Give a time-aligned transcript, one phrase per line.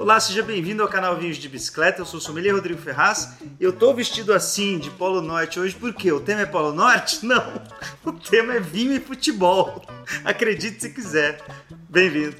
[0.00, 2.00] Olá, seja bem-vindo ao canal Vinhos de Bicicleta.
[2.00, 3.36] Eu sou o sommelier Rodrigo Ferraz.
[3.58, 7.24] Eu tô vestido assim de Polo Norte hoje porque o tema é Polo Norte?
[7.26, 7.60] Não,
[8.04, 9.82] o tema é vinho e futebol.
[10.24, 11.44] Acredite se quiser.
[11.88, 12.36] Bem-vindo.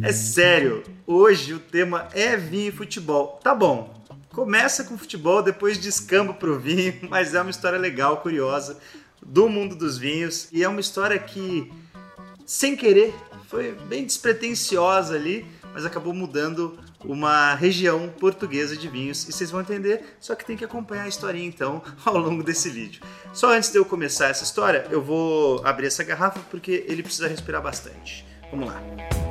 [0.00, 3.40] É sério, hoje o tema é vinho e futebol.
[3.42, 4.00] Tá bom,
[4.30, 8.78] começa com futebol, depois descamba pro vinho, mas é uma história legal, curiosa
[9.20, 11.70] do mundo dos vinhos e é uma história que
[12.48, 13.14] sem querer,
[13.46, 15.44] foi bem despretensiosa ali,
[15.74, 20.56] mas acabou mudando uma região portuguesa de vinhos e vocês vão entender, só que tem
[20.56, 23.02] que acompanhar a historinha então ao longo desse vídeo.
[23.34, 27.28] Só antes de eu começar essa história, eu vou abrir essa garrafa porque ele precisa
[27.28, 28.26] respirar bastante.
[28.50, 29.27] Vamos lá.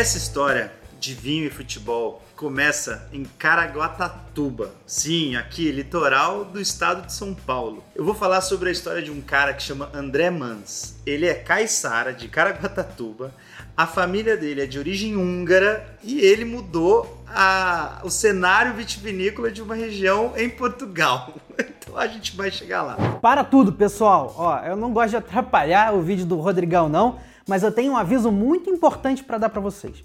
[0.00, 4.70] Essa história de vinho e futebol começa em Caraguatatuba.
[4.86, 7.84] Sim, aqui, litoral do estado de São Paulo.
[7.94, 10.98] Eu vou falar sobre a história de um cara que chama André Mans.
[11.04, 13.30] Ele é caiçara de Caraguatatuba.
[13.76, 19.60] A família dele é de origem húngara e ele mudou a, o cenário vitivinícola de
[19.60, 21.34] uma região em Portugal.
[21.82, 22.96] Então a gente vai chegar lá.
[23.20, 24.34] Para tudo, pessoal.
[24.36, 27.96] Ó, eu não gosto de atrapalhar o vídeo do Rodrigão, não mas eu tenho um
[27.96, 30.04] aviso muito importante para dar para vocês.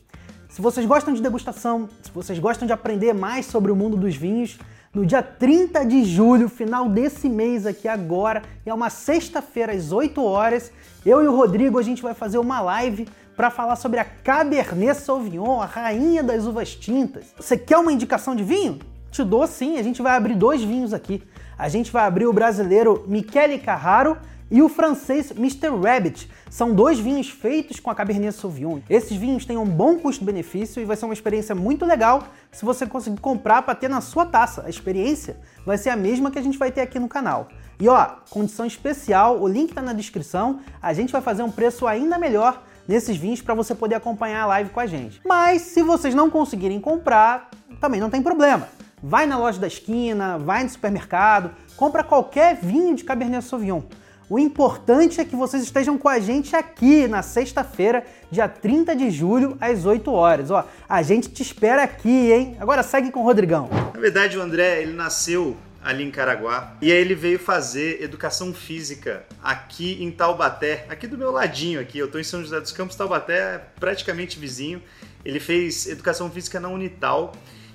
[0.50, 4.16] Se vocês gostam de degustação, se vocês gostam de aprender mais sobre o mundo dos
[4.16, 4.58] vinhos,
[4.94, 10.24] no dia 30 de julho, final desse mês aqui agora, é uma sexta-feira às 8
[10.24, 10.72] horas,
[11.06, 13.06] eu e o Rodrigo a gente vai fazer uma live
[13.36, 17.26] para falar sobre a Cabernet Sauvignon, a rainha das uvas tintas.
[17.38, 18.80] Você quer uma indicação de vinho?
[19.12, 21.22] Te dou sim, a gente vai abrir dois vinhos aqui.
[21.58, 24.18] A gente vai abrir o brasileiro Michele Carraro
[24.50, 25.70] e o francês Mr.
[25.70, 26.30] Rabbit.
[26.50, 28.80] São dois vinhos feitos com a Cabernet Sauvignon.
[28.90, 32.86] Esses vinhos têm um bom custo-benefício e vai ser uma experiência muito legal se você
[32.86, 34.64] conseguir comprar para ter na sua taça.
[34.66, 37.48] A experiência vai ser a mesma que a gente vai ter aqui no canal.
[37.80, 40.60] E ó, condição especial, o link está na descrição.
[40.82, 44.46] A gente vai fazer um preço ainda melhor nesses vinhos para você poder acompanhar a
[44.46, 45.20] live com a gente.
[45.26, 47.50] Mas se vocês não conseguirem comprar,
[47.82, 48.70] também não tem problema.
[49.04, 53.82] Vai na loja da esquina, vai no supermercado, compra qualquer vinho de Cabernet Sauvignon.
[54.28, 59.12] O importante é que vocês estejam com a gente aqui na sexta-feira, dia 30 de
[59.12, 60.50] julho, às 8 horas.
[60.50, 62.58] Ó, a gente te espera aqui, hein?
[62.60, 63.70] Agora segue com o Rodrigão.
[63.94, 66.76] Na verdade, o André, ele nasceu ali em Caraguá.
[66.82, 72.00] E aí ele veio fazer educação física aqui em Taubaté, aqui do meu ladinho aqui.
[72.00, 74.82] Eu tô em São José dos Campos, Taubaté é praticamente vizinho.
[75.24, 77.32] Ele fez educação física na Unital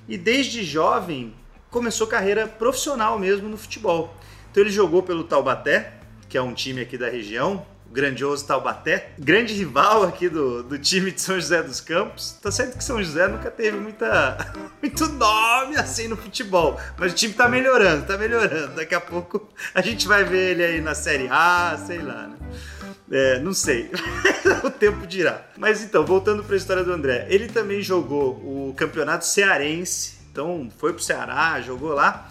[0.08, 1.32] e desde jovem
[1.70, 4.12] começou carreira profissional mesmo no futebol.
[4.50, 5.99] Então ele jogou pelo Taubaté,
[6.30, 11.10] que é um time aqui da região, grandioso Taubaté, grande rival aqui do, do time
[11.10, 12.38] de São José dos Campos.
[12.40, 14.38] Tá certo que São José nunca teve muita,
[14.80, 18.76] muito nome assim no futebol, mas o time tá melhorando, tá melhorando.
[18.76, 22.36] Daqui a pouco a gente vai ver ele aí na Série A, sei lá, né?
[23.10, 23.90] É, não sei.
[24.62, 25.44] o tempo dirá.
[25.58, 30.20] Mas então, voltando para a história do André, ele também jogou o campeonato cearense.
[30.30, 32.28] Então, foi pro Ceará, jogou lá.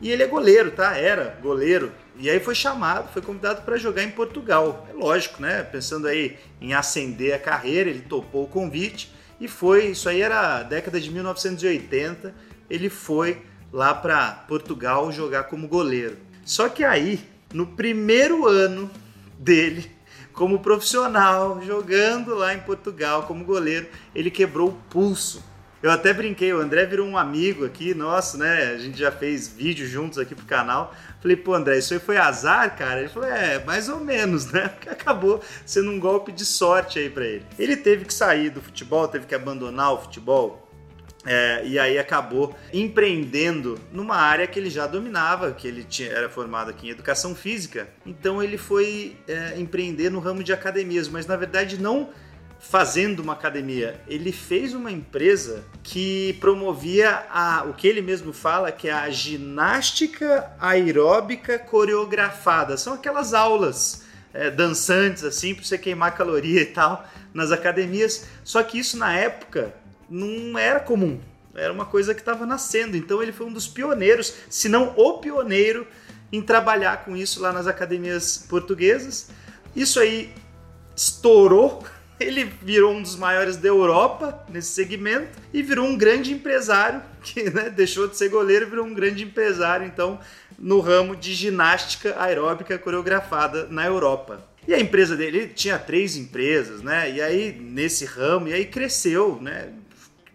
[0.00, 0.96] E ele é goleiro, tá?
[0.96, 4.86] Era goleiro e aí foi chamado, foi convidado para jogar em Portugal.
[4.90, 5.62] É lógico, né?
[5.62, 9.88] Pensando aí em ascender a carreira, ele topou o convite e foi.
[9.88, 12.34] Isso aí era década de 1980.
[12.70, 16.16] Ele foi lá para Portugal jogar como goleiro.
[16.44, 17.20] Só que aí,
[17.52, 18.90] no primeiro ano
[19.38, 19.90] dele
[20.32, 25.42] como profissional, jogando lá em Portugal como goleiro, ele quebrou o pulso.
[25.82, 28.72] Eu até brinquei, o André virou um amigo aqui, nosso, né?
[28.74, 30.94] A gente já fez vídeo juntos aqui pro canal.
[31.20, 33.00] Falei, pô, André, isso aí foi azar, cara?
[33.00, 34.68] Ele falou, é, mais ou menos, né?
[34.74, 37.44] Porque acabou sendo um golpe de sorte aí para ele.
[37.58, 40.66] Ele teve que sair do futebol, teve que abandonar o futebol.
[41.26, 46.28] É, e aí acabou empreendendo numa área que ele já dominava, que ele tinha, era
[46.28, 47.88] formado aqui em educação física.
[48.06, 52.10] Então ele foi é, empreender no ramo de academias, mas na verdade não
[52.58, 54.00] fazendo uma academia.
[54.08, 59.08] Ele fez uma empresa que promovia a, o que ele mesmo fala que é a
[59.10, 62.76] ginástica aeróbica coreografada.
[62.76, 68.26] São aquelas aulas é, dançantes assim para você queimar caloria e tal nas academias.
[68.42, 69.74] Só que isso na época
[70.08, 71.20] não era comum.
[71.54, 72.96] Era uma coisa que estava nascendo.
[72.96, 75.86] Então ele foi um dos pioneiros, se não o pioneiro,
[76.32, 79.30] em trabalhar com isso lá nas academias portuguesas.
[79.74, 80.34] Isso aí
[80.94, 81.84] estourou
[82.18, 87.50] ele virou um dos maiores da Europa nesse segmento e virou um grande empresário, que
[87.50, 89.86] né, deixou de ser goleiro e virou um grande empresário.
[89.86, 90.18] Então,
[90.58, 94.42] no ramo de ginástica aeróbica coreografada na Europa.
[94.66, 97.10] E a empresa dele ele tinha três empresas, né?
[97.10, 99.72] E aí nesse ramo, e aí cresceu, né?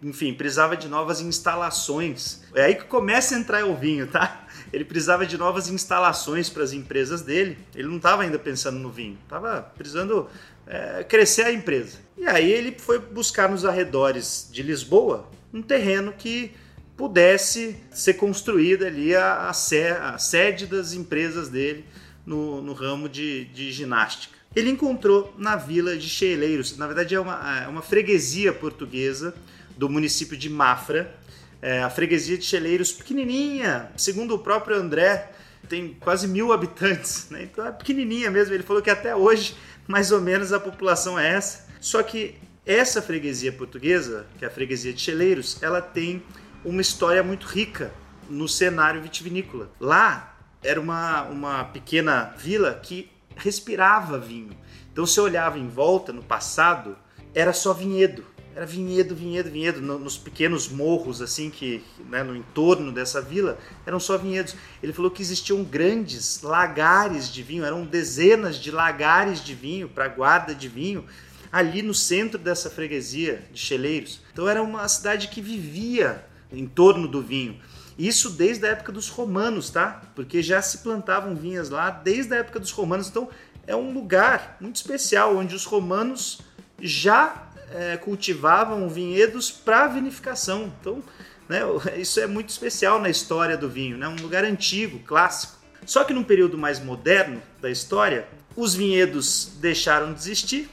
[0.01, 2.41] Enfim, precisava de novas instalações.
[2.55, 4.45] É aí que começa a entrar o vinho, tá?
[4.71, 7.57] Ele precisava de novas instalações para as empresas dele.
[7.75, 10.29] Ele não estava ainda pensando no vinho, estava precisando
[10.65, 11.99] é, crescer a empresa.
[12.17, 16.51] E aí ele foi buscar nos arredores de Lisboa um terreno que
[16.95, 21.83] pudesse ser construída ali a, a, sede das empresas dele
[22.25, 24.37] no, no ramo de, de, ginástica.
[24.55, 29.33] Ele encontrou na vila de Cheleiros, na verdade é uma, é uma freguesia portuguesa
[29.77, 31.11] do município de Mafra,
[31.61, 35.31] é, a freguesia de Cheleiros pequenininha, segundo o próprio André,
[35.69, 37.43] tem quase mil habitantes, né?
[37.43, 38.53] então é pequenininha mesmo.
[38.53, 39.55] Ele falou que até hoje
[39.87, 41.67] mais ou menos a população é essa.
[41.79, 42.35] Só que
[42.65, 46.23] essa freguesia portuguesa, que é a freguesia de Cheleiros, ela tem
[46.63, 47.91] uma história muito rica
[48.29, 49.69] no cenário vitivinícola.
[49.79, 54.55] Lá era uma, uma pequena vila que respirava vinho.
[54.91, 56.97] Então, se olhava em volta no passado,
[57.33, 58.25] era só vinhedo.
[58.55, 59.81] Era vinhedo, vinhedo, vinhedo.
[59.81, 64.55] nos pequenos morros, assim, que né, no entorno dessa vila, eram só vinhedos.
[64.83, 70.07] Ele falou que existiam grandes lagares de vinho, eram dezenas de lagares de vinho para
[70.07, 71.05] guarda de vinho
[71.51, 74.21] ali no centro dessa freguesia de Cheleiros.
[74.31, 77.59] Então era uma cidade que vivia em torno do vinho.
[77.97, 80.01] Isso desde a época dos romanos, tá?
[80.15, 83.09] Porque já se plantavam vinhas lá desde a época dos romanos.
[83.09, 83.29] Então
[83.67, 86.41] é um lugar muito especial onde os romanos
[86.79, 90.71] já é, cultivavam vinhedos para vinificação.
[90.79, 91.03] Então,
[91.47, 91.61] né,
[91.97, 94.07] isso é muito especial na história do vinho, né?
[94.07, 95.59] Um lugar antigo, clássico.
[95.85, 100.69] Só que no período mais moderno da história, os vinhedos deixaram de existir,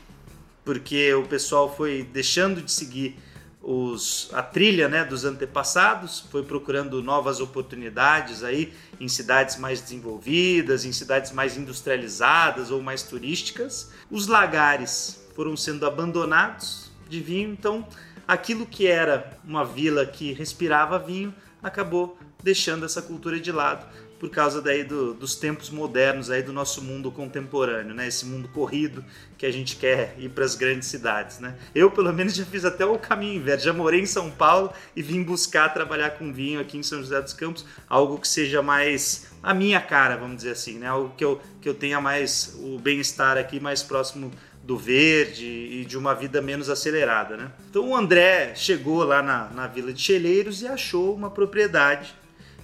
[0.64, 3.16] porque o pessoal foi deixando de seguir
[3.62, 10.84] os, a trilha né, dos antepassados, foi procurando novas oportunidades aí em cidades mais desenvolvidas,
[10.84, 13.90] em cidades mais industrializadas ou mais turísticas.
[14.10, 17.86] Os lagares foram sendo abandonados de vinho, então
[18.26, 23.86] aquilo que era uma vila que respirava vinho acabou deixando essa cultura de lado
[24.18, 28.08] por causa daí do, dos tempos modernos aí do nosso mundo contemporâneo, né?
[28.08, 29.04] Esse mundo corrido
[29.36, 31.56] que a gente quer ir para as grandes cidades, né?
[31.74, 35.02] Eu pelo menos já fiz até o caminho inverso, já morei em São Paulo e
[35.02, 39.28] vim buscar trabalhar com vinho aqui em São José dos Campos, algo que seja mais
[39.42, 40.88] a minha cara, vamos dizer assim, né?
[40.88, 44.32] Algo que eu, que eu tenha mais o bem-estar aqui mais próximo
[44.68, 47.50] do verde e de uma vida menos acelerada, né?
[47.70, 52.14] Então o André chegou lá na, na Vila de Cheleiros e achou uma propriedade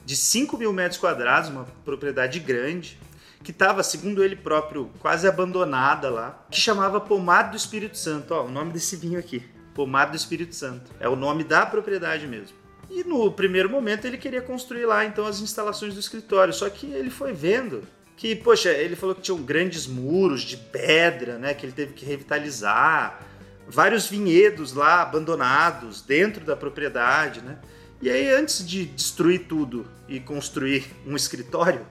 [0.04, 3.00] de 5 mil metros quadrados, uma propriedade grande,
[3.42, 8.34] que estava, segundo ele próprio, quase abandonada lá, que chamava Pomar do Espírito Santo.
[8.34, 9.42] Ó, o nome desse vinho aqui,
[9.74, 10.92] Pomar do Espírito Santo.
[11.00, 12.54] É o nome da propriedade mesmo.
[12.90, 16.84] E no primeiro momento ele queria construir lá então as instalações do escritório, só que
[16.84, 17.82] ele foi vendo
[18.16, 22.04] que, poxa, ele falou que tinham grandes muros de pedra, né, que ele teve que
[22.04, 23.20] revitalizar,
[23.66, 27.58] vários vinhedos lá abandonados dentro da propriedade, né?
[28.00, 31.86] E aí, antes de destruir tudo e construir um escritório,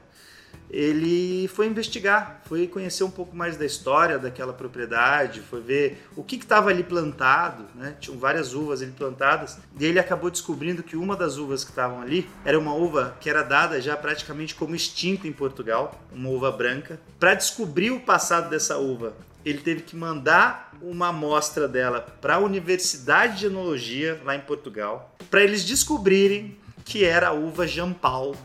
[0.73, 6.23] ele foi investigar, foi conhecer um pouco mais da história daquela propriedade, foi ver o
[6.23, 7.95] que estava ali plantado, né?
[7.99, 12.01] Tinham várias uvas ali plantadas, e ele acabou descobrindo que uma das uvas que estavam
[12.01, 16.51] ali era uma uva que era dada já praticamente como extinta em Portugal, uma uva
[16.51, 16.99] branca.
[17.19, 19.13] Para descobrir o passado dessa uva,
[19.45, 25.15] ele teve que mandar uma amostra dela para a Universidade de Enologia, lá em Portugal,
[25.29, 28.35] para eles descobrirem que era a uva Jean Paul,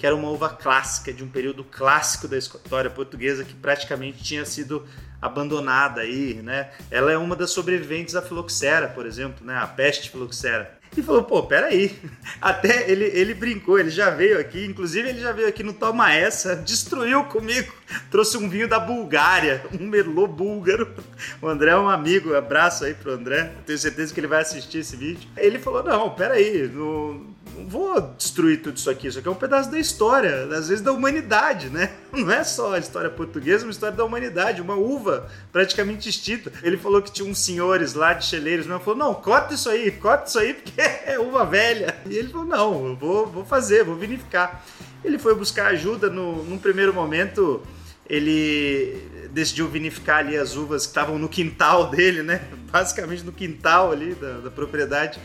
[0.00, 4.46] que era uma uva clássica, de um período clássico da história portuguesa, que praticamente tinha
[4.46, 4.88] sido
[5.20, 6.70] abandonada aí, né?
[6.90, 9.58] Ela é uma das sobreviventes da filoxera, por exemplo, né?
[9.58, 11.96] A peste filoxera e falou, pô, peraí.
[12.40, 16.12] Até ele, ele brincou, ele já veio aqui, inclusive ele já veio aqui no Toma
[16.12, 17.72] Essa, destruiu comigo,
[18.10, 20.92] trouxe um vinho da Bulgária, um Merlot búlgaro.
[21.40, 24.78] O André é um amigo, abraço aí pro André, tenho certeza que ele vai assistir
[24.78, 25.28] esse vídeo.
[25.36, 29.34] Ele falou, não, peraí, não, não vou destruir tudo isso aqui, isso aqui é um
[29.34, 31.92] pedaço da história, às vezes da humanidade, né?
[32.12, 36.52] Não é só a história portuguesa, é uma história da humanidade, uma uva praticamente extinta.
[36.62, 39.90] Ele falou que tinha uns senhores lá de cheleiros, mas falou, não, corta isso aí,
[39.92, 41.96] corta isso aí, porque é uva velha.
[42.06, 44.64] E ele falou: não, eu vou, vou fazer, vou vinificar.
[45.04, 47.62] Ele foi buscar ajuda no, num primeiro momento.
[48.08, 52.42] Ele decidiu vinificar ali as uvas que estavam no quintal dele, né?
[52.70, 55.20] Basicamente no quintal ali da, da propriedade.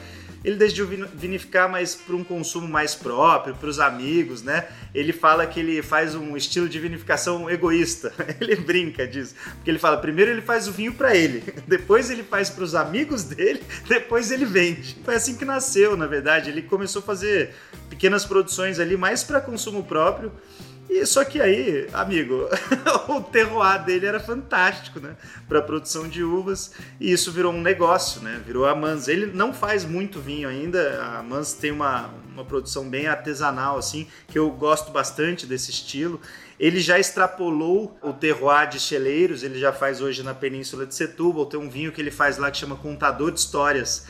[0.46, 4.68] Ele decidiu vinificar mais para um consumo mais próprio, para os amigos, né?
[4.94, 8.14] Ele fala que ele faz um estilo de vinificação egoísta.
[8.40, 12.22] Ele brinca disso, porque ele fala primeiro ele faz o vinho para ele, depois ele
[12.24, 14.98] faz para os amigos dele, depois ele vende.
[15.04, 16.50] Foi assim que nasceu, na verdade.
[16.50, 17.56] Ele começou a fazer
[17.90, 20.32] pequenas produções ali mais para consumo próprio
[20.90, 22.48] e só que aí, amigo,
[23.10, 25.16] o terroir dele era fantástico, né?
[25.48, 28.42] Para produção de uvas, e isso virou um negócio, né?
[28.46, 29.08] Virou a Mans.
[29.08, 34.08] Ele não faz muito vinho ainda, a Mans tem uma, uma produção bem artesanal, assim,
[34.28, 36.22] que eu gosto bastante desse estilo.
[36.60, 41.46] Ele já extrapolou o terroir de cheleiros, ele já faz hoje na Península de Setúbal,
[41.46, 44.06] tem um vinho que ele faz lá que chama Contador de Histórias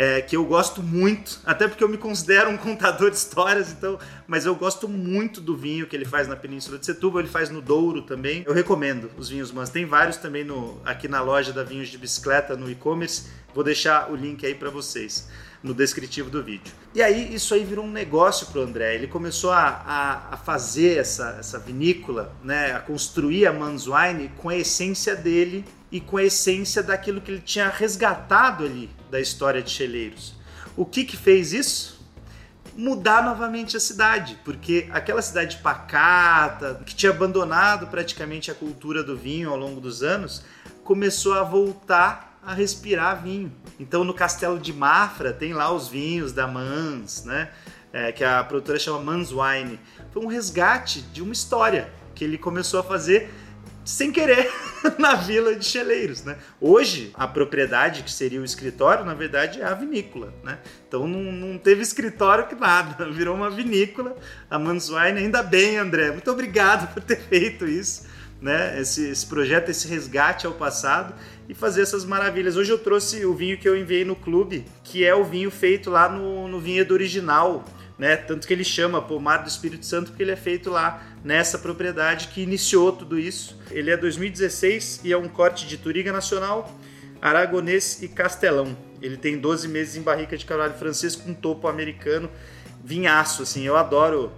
[0.00, 3.98] é, que eu gosto muito, até porque eu me considero um contador de histórias, então,
[4.28, 7.50] mas eu gosto muito do vinho que ele faz na Península de Setúbal, ele faz
[7.50, 8.44] no Douro também.
[8.46, 9.70] Eu recomendo os vinhos Mans.
[9.70, 13.28] Tem vários também no, aqui na loja da Vinhos de Bicicleta no e-commerce.
[13.52, 15.26] Vou deixar o link aí para vocês
[15.62, 16.72] no descritivo do vídeo.
[16.94, 18.94] E aí isso aí virou um negócio para o André.
[18.94, 24.48] Ele começou a, a, a, fazer essa, essa vinícola, né, a construir a Wine com
[24.48, 29.62] a essência dele e com a essência daquilo que ele tinha resgatado ali da história
[29.62, 30.34] de Cheleiros.
[30.76, 31.98] O que que fez isso?
[32.76, 39.16] Mudar novamente a cidade, porque aquela cidade pacata, que tinha abandonado praticamente a cultura do
[39.16, 40.44] vinho ao longo dos anos,
[40.84, 43.52] começou a voltar a respirar vinho.
[43.78, 47.50] Então no Castelo de Mafra tem lá os vinhos da Mans, né?
[47.92, 49.78] É, que a produtora chama Mans Wine.
[50.10, 53.30] Foi um resgate de uma história que ele começou a fazer
[53.84, 54.50] sem querer
[54.98, 56.38] na vila de Cheleiros, né?
[56.58, 60.58] Hoje, a propriedade que seria o escritório, na verdade, é a vinícola, né?
[60.86, 64.16] Então não, não teve escritório que nada, virou uma vinícola.
[64.48, 68.06] A Manswine, ainda bem, André, muito obrigado por ter feito isso,
[68.40, 68.80] né?
[68.80, 71.14] Esse, esse projeto, esse resgate ao passado
[71.48, 72.56] e fazer essas maravilhas.
[72.56, 75.90] Hoje eu trouxe o vinho que eu enviei no clube, que é o vinho feito
[75.90, 77.64] lá no, no vinhedo original,
[77.98, 78.16] né?
[78.16, 82.28] Tanto que ele chama Pomar do Espírito Santo porque ele é feito lá nessa propriedade
[82.28, 83.58] que iniciou tudo isso.
[83.70, 86.72] Ele é 2016 e é um corte de Turiga Nacional,
[87.20, 88.76] Aragonês e Castelão.
[89.02, 92.30] Ele tem 12 meses em barrica de carvalho francês com topo americano,
[92.84, 93.64] vinhaço, assim.
[93.64, 94.32] Eu adoro.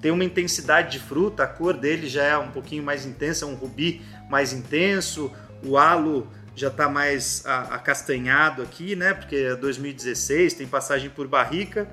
[0.00, 3.48] Tem uma intensidade de fruta, a cor dele já é um pouquinho mais intensa, é
[3.48, 5.32] um rubi mais intenso.
[5.64, 9.14] O halo já está mais acastanhado aqui, né?
[9.14, 11.88] Porque é 2016, tem passagem por barrica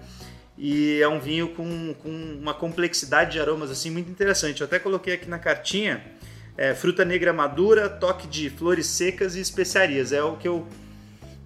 [0.57, 4.62] e é um vinho com, com uma complexidade de aromas assim muito interessante.
[4.62, 6.03] Eu até coloquei aqui na cartinha
[6.57, 10.12] é, fruta negra madura, toque de flores secas e especiarias.
[10.12, 10.67] É o que eu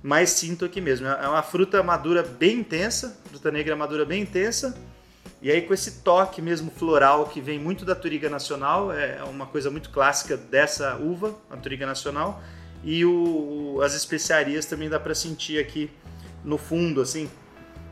[0.03, 1.07] mais sinto aqui mesmo.
[1.07, 4.77] É uma fruta madura bem intensa, fruta negra madura bem intensa.
[5.41, 9.45] E aí com esse toque mesmo floral que vem muito da Turiga Nacional, é uma
[9.45, 12.41] coisa muito clássica dessa uva, a Turiga Nacional.
[12.83, 15.91] E o, as especiarias também dá para sentir aqui
[16.43, 17.29] no fundo, assim,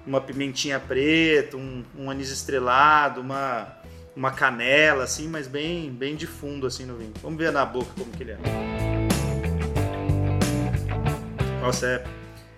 [0.07, 3.67] uma pimentinha preta, um, um anis estrelado, uma,
[4.15, 7.13] uma canela, assim, mas bem, bem de fundo, assim, no vinho.
[7.21, 8.37] Vamos ver na boca como que ele é.
[11.61, 12.03] Nossa, é...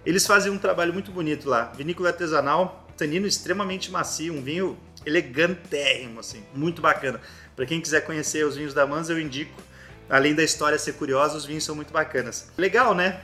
[0.05, 1.65] Eles fazem um trabalho muito bonito lá.
[1.75, 7.21] Vinícola artesanal, tanino extremamente macio, um vinho elegantérrimo, assim, muito bacana.
[7.55, 9.61] Para quem quiser conhecer os vinhos da Manza, eu indico.
[10.09, 12.49] Além da história ser curiosa, os vinhos são muito bacanas.
[12.57, 13.21] Legal, né?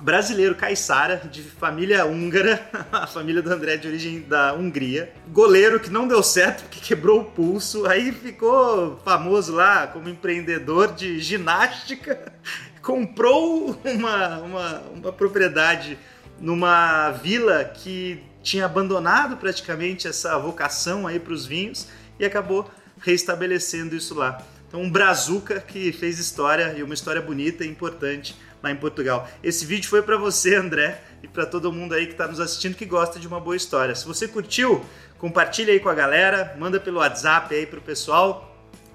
[0.00, 5.12] brasileiro Caissara, de família húngara, a família do André de origem da Hungria.
[5.28, 10.92] Goleiro que não deu certo porque quebrou o pulso, aí ficou famoso lá como empreendedor
[10.92, 12.32] de ginástica.
[12.80, 15.98] Comprou uma, uma, uma propriedade
[16.40, 21.86] numa vila que tinha abandonado praticamente essa vocação aí para os vinhos
[22.18, 22.70] e acabou
[23.00, 24.42] reestabelecendo isso lá.
[24.68, 29.28] Então, um brazuca que fez história e uma história bonita e importante lá em Portugal.
[29.42, 32.76] Esse vídeo foi para você, André, e para todo mundo aí que está nos assistindo
[32.76, 33.94] que gosta de uma boa história.
[33.94, 34.84] Se você curtiu,
[35.18, 38.46] compartilha aí com a galera, manda pelo WhatsApp aí pro pessoal.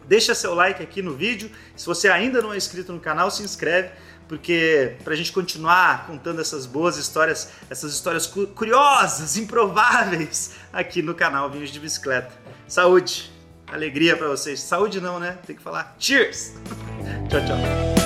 [0.07, 1.49] Deixa seu like aqui no vídeo.
[1.75, 3.89] Se você ainda não é inscrito no canal, se inscreve,
[4.27, 11.13] porque para a gente continuar contando essas boas histórias, essas histórias curiosas, improváveis, aqui no
[11.13, 12.31] canal Vinhos de Bicicleta.
[12.67, 13.31] Saúde,
[13.67, 14.59] alegria para vocês.
[14.59, 15.37] Saúde não, né?
[15.45, 16.53] Tem que falar cheers.
[17.29, 18.04] tchau, tchau.